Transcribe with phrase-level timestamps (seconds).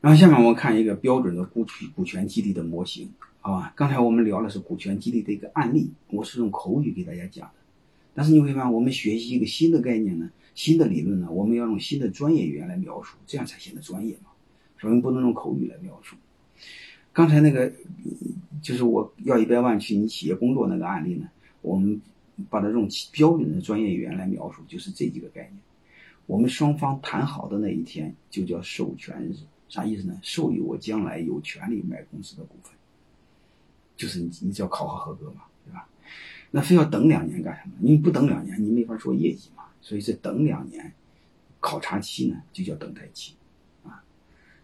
[0.00, 3.72] 然后下面我们看一个标准的股权股权激励的模型，好吧？
[3.76, 7.54] 刚才我们聊的是股权激励的一个案例，我是用口语给大家讲的。
[8.14, 14.30] 但是你会发现，我们学习一个新的概念呢，新的理论呢，我们要用新的专业语言来描述，这样才显得专业嘛。
[14.80, 16.16] 所以不能用口语来描述。
[17.12, 17.70] 刚才那个
[18.62, 21.28] 就是我要一百万去你企业工作那个案例呢，
[21.60, 22.00] 我们
[22.48, 25.58] 把它用标准的专业语言来描述，就是这几个概念。
[26.24, 29.34] 我们双方谈好的那一天就叫授权日。
[29.70, 30.18] 啥意思呢？
[30.20, 32.74] 授予我将来有权利买公司的股份，
[33.96, 35.88] 就是你你只要考核合格嘛，对吧？
[36.50, 37.74] 那非要等两年干什么？
[37.78, 39.66] 你不等两年，你没法做业绩嘛。
[39.80, 40.92] 所以这等两年
[41.60, 43.36] 考察期呢，就叫等待期
[43.84, 44.02] 啊。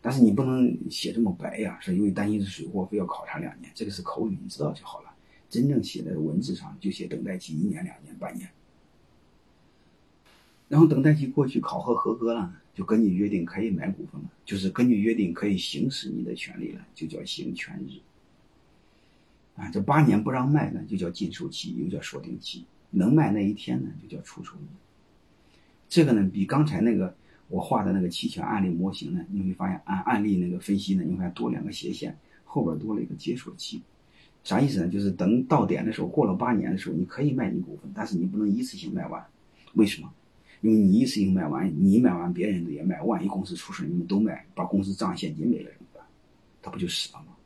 [0.00, 5.12] 但是你不能写这么白呀，说因为担心是水货，非要考察两年，这个是口语，你知道就好了。
[5.50, 8.48] 真正写在文字上就写等待期一年、两年、半年。
[10.68, 12.54] 然后等待期过去，考核合格了。
[12.74, 18.00] 就根据约定可以买股份了，就是根据约定可以行使你的权利了，就叫行权日。
[19.56, 24.64] 啊，这八年不让卖呢，就叫禁售期，又叫锁定期；能卖那一天呢，就叫出售日。
[25.88, 27.14] 这个呢，比刚才那个
[27.48, 33.82] 我画的那个期权案例模型呢，你会发现按案例那个分析呢，你会发现多两个斜线，后边多了一个解锁期。
[34.42, 34.88] 啥意思呢？
[34.88, 39.24] 就是等到点的时候，过了八年的时候，你可以卖你股份，但是你不能一次性卖完。
[39.74, 40.12] 为什么？
[40.62, 46.04] 因为你一次性卖完，你卖完，别人的也卖，万一公司出事，你们都卖，把公司账现金没了怎么办？
[46.62, 47.36] 他不就死了吗？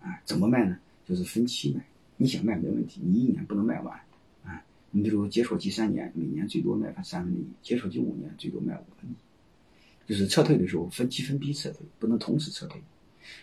[0.00, 0.78] 啊，怎么卖呢？
[1.06, 1.84] 就是分期卖。
[2.16, 3.94] 你想卖没问题，你一年不能卖完。
[4.42, 10.08] 啊，你比如解锁期三年，每年最多卖三分之一；解锁期五年，最多卖五分之一。
[10.08, 12.80] 就是撤退的时候分期分批撤退，不能同时撤退。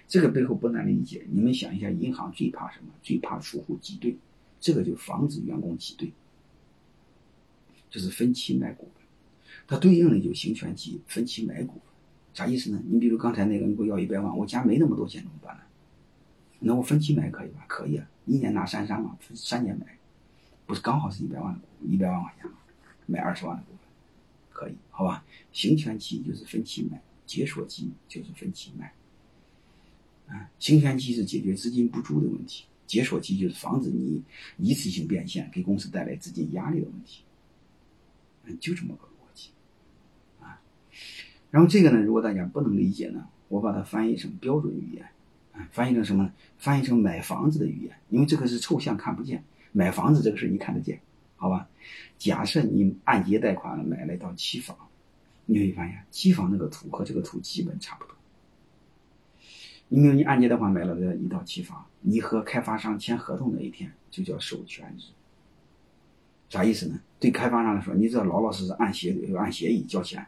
[0.07, 1.25] 这个背后不难理解。
[1.31, 2.87] 你们想一下，银行最怕什么？
[3.03, 4.17] 最怕储户挤兑，
[4.59, 6.11] 这个就防止员工挤兑。
[7.89, 9.03] 就是分期买股份，
[9.67, 11.81] 它对应的就行权期分期买股份，
[12.33, 12.81] 啥意思呢？
[12.87, 15.63] 你比如刚才那个，你给我要一百万，我家没那么多钱怎么办呢？
[16.59, 17.65] 那我分期买可以吧？
[17.67, 19.97] 可以啊，一年拿三三万，分三年买，
[20.65, 22.57] 不是刚好是一百万股，一百万块钱吗？
[23.05, 23.79] 买二十万的股份，
[24.51, 25.25] 可以，好吧？
[25.51, 28.93] 行权期就是分期买，解锁期就是分期卖。
[30.27, 34.21] 啊，行权期是解决资金不足的问题，解锁期就是防止你
[34.57, 37.23] 一次性变现，给公司带来资金压力的问题。
[38.57, 39.49] 就这么个逻辑，
[40.41, 40.61] 啊，
[41.51, 45.05] 然后这个呢，如果大家不能理解呢，我把它翻译成标准语言，
[45.53, 46.33] 啊，翻译成什么呢？
[46.57, 50.99] 翻译成买房子的语言，因为这个是抽象看不见，买房子这个事你看得见，
[51.35, 51.67] 好吧？
[52.17, 54.77] 假设你按揭贷款买了一套期房，
[55.45, 58.15] 你会发现期房那个图和这个图基本差不多。
[59.87, 65.01] 你比如你按揭贷款买了这一套期房，你和开发商签合同那一天就叫授权日。
[66.49, 66.99] 啥意思呢？
[67.19, 70.25] 对开发商来说，你只要老老实实按协按协议交钱，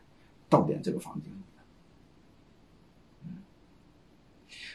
[0.50, 1.32] 到点这个房子就
[3.26, 3.38] 嗯，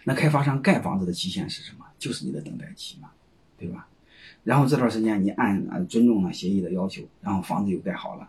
[0.05, 1.87] 那开发商盖房子的期限是什么？
[1.99, 3.11] 就是你的等待期嘛，
[3.57, 3.89] 对吧？
[4.45, 8.29] 然后这段时间你按尊重了协议的要求，然后房子又盖好了，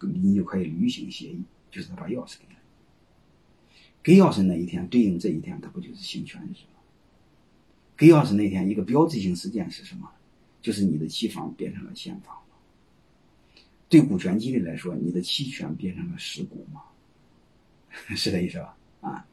[0.00, 2.60] 你就可以履行协议，就是他把钥匙给了。
[4.02, 6.80] 给钥匙那一天对应这一天，它不就是行权日吗？
[7.96, 10.10] 给钥匙那天一个标志性事件是什么？
[10.60, 12.36] 就是你的期房变成了现房。
[13.92, 16.80] 对股权激励来说，你的期权变成了实股嘛，
[18.16, 18.74] 是这意思吧？
[19.02, 19.26] 啊，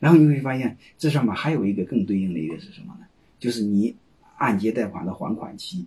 [0.00, 3.06] 然后你会发现这上面还有一个更对应的一个是什么呢？
[3.38, 3.94] 就是你
[4.38, 5.84] 按揭贷款的还款期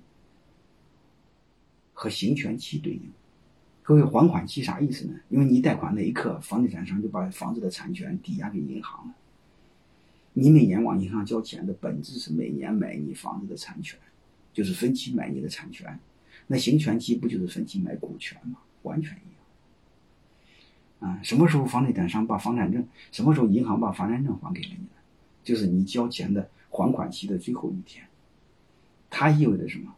[1.91, 3.01] 和行权期对应。
[3.81, 5.19] 各位，还款期啥意思呢？
[5.29, 9.16] 因为你贷款那一刻，房地产商就把房子的产权抵押给银行了。
[10.34, 13.97] 你每年往银行交钱的本质是每年买你房子的产权，
[14.53, 16.00] 就是分期买你的产权。
[16.51, 18.57] 那行权期不就是分期买股权吗？
[18.81, 19.31] 完全一
[21.03, 21.11] 样。
[21.11, 24.87] 啊，什么时候房地产商把房产证，什么时候银行把房产证还给了你？
[25.43, 28.03] 就是你交钱的还款期的最后一天。
[29.11, 29.93] 它意味着什么？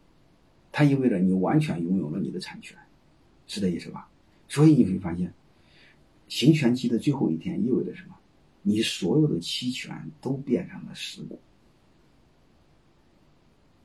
[0.70, 2.76] 它意味着你完全拥有了你的产权，
[3.46, 4.10] 是这意思吧？
[4.46, 5.32] 所以你会发现，
[6.28, 8.14] 行权期的最后一天意味着什么？
[8.60, 11.40] 你所有的期权都变成了实股。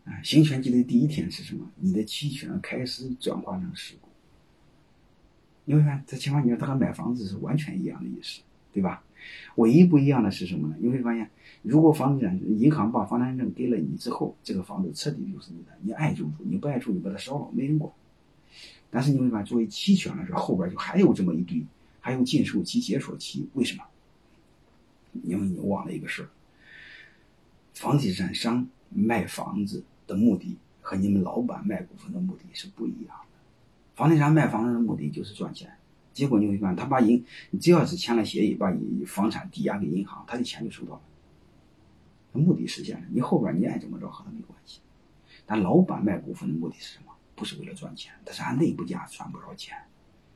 [0.07, 1.69] 啊，行权期的第一天是什么？
[1.75, 4.07] 你的期权开始转化成实股。
[5.65, 9.03] 你会看这情况，你说它和买房子是完全一样的意思，对吧？
[9.55, 10.75] 唯一不一样的是什么呢？
[10.79, 11.29] 你会发现，
[11.61, 17.91] 如果房地产银行把房产证给了你之后，这个房子彻底就是你的，你爱住住，你不爱住你把它烧了，没人管。
[18.89, 21.61] 但是你会发现，作为期权来说，后边就还有这么一堆，
[21.99, 23.83] 还有禁售期、解锁期，为什么？
[25.23, 26.29] 因为你忘了一个事儿，
[27.73, 29.83] 房地产商卖房子。
[30.07, 33.37] 的目的和你们老板卖股份的目的是不一样的。
[33.93, 35.71] 房地产卖房子的目的就是赚钱，
[36.13, 37.23] 结果你会发现，他把银
[37.59, 38.73] 只要是签了协议，把
[39.05, 41.01] 房产抵押给银行，他的钱就收到了，
[42.33, 43.07] 目的实现了。
[43.11, 44.79] 你后边你爱怎么着和他没关系。
[45.45, 47.13] 但老板卖股份的目的是什么？
[47.35, 49.77] 不是为了赚钱，他是按内部价赚不少钱，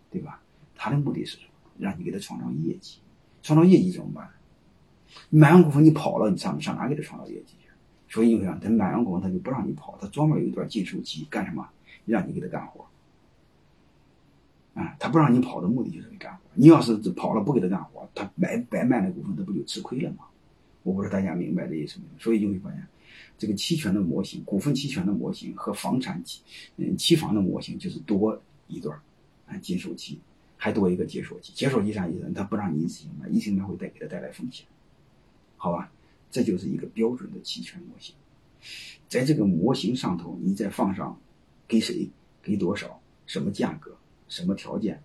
[0.09, 0.41] 对吧？
[0.75, 1.51] 他的目的是什么？
[1.79, 2.99] 让你给他创造业绩，
[3.41, 4.29] 创造业绩怎么办？
[5.29, 7.55] 买完股份你跑了，你上上哪给他创造业绩？
[8.11, 11.67] 所以你看，他买完股份他就不让你跑，他专门有一段禁售期，干什么？
[12.05, 12.85] 让你给他干活。
[14.73, 16.39] 啊，他不让你跑的目的就是你干活。
[16.53, 20.25] 你要是跑了不给他干活，他白白卖的股份，他不就吃亏了吗？
[20.83, 22.19] 我不知道大家明白这意思没有？
[22.21, 22.85] 所以就会发现，
[23.37, 26.41] 这个期权的模型、股份期权的模型和房产期
[26.75, 28.99] 嗯期房的模型就是多一段
[29.47, 30.19] 啊禁售期，
[30.57, 31.53] 还多一个解锁期。
[31.53, 32.29] 解锁期啥意思？
[32.35, 34.65] 他不让你一次性买，一次性买会带给他带来风险，
[35.55, 35.89] 好吧？
[36.31, 38.15] 这就是一个标准的期权模型。
[39.07, 41.19] 在这个模型上头，你再放上
[41.67, 42.09] 给谁、
[42.41, 43.95] 给多少、什么价格。
[44.31, 45.03] 什么条件，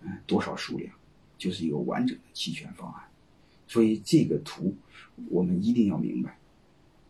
[0.00, 0.94] 嗯，多少数量，
[1.36, 3.04] 就是一个完整的期权方案。
[3.68, 4.74] 所以这个图
[5.28, 6.38] 我们一定要明白，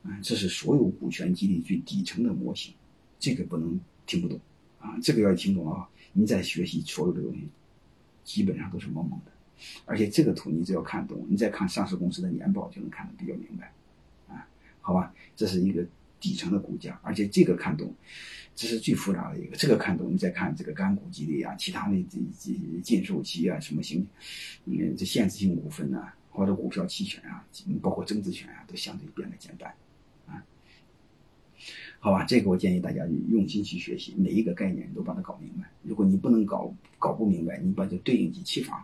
[0.03, 2.75] 嗯，这是所有股权激励最底层的模型，
[3.21, 4.41] 这个不能听不懂
[4.81, 7.47] 啊，这个要听懂了，你再学习所有的东西，
[8.25, 9.32] 基本上都是懵懵的。
[9.85, 13.73] 而且这个图你只要看懂，你再看上市公司的年报就能看得比较明白，
[14.29, 14.47] 啊，
[14.81, 15.87] 好吧，这是一个。
[16.23, 17.93] 底层的股价，而且这个看懂，
[18.55, 19.57] 这是最复杂的一个。
[19.57, 24.07] 这个看懂，你再看这个干股激励啊，其他的这这禁售期啊，什么型，
[24.67, 27.45] 嗯，这限制性股份呐，或者股票期权啊，
[27.83, 29.75] 包括增值权啊，都相对变得简单，
[30.29, 30.47] 啊，
[31.99, 35.69] 好吧，这个我建议大家用心去学习，每一个概念都把它搞明白。
[35.83, 38.81] 如果你不能搞搞不明白，你把这对应起期房，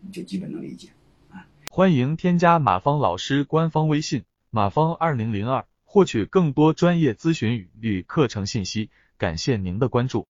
[0.00, 0.90] 你就基本能理解
[1.30, 1.46] 啊。
[1.68, 5.66] 欢迎添加马芳老师官方微信：马芳二零零二。
[5.92, 10.28] 获取更多专业咨询与课程信息，感谢您的关注。